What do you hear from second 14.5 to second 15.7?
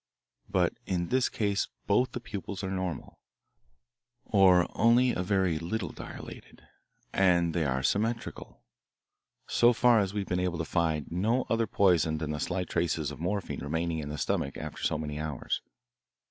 after so many hours.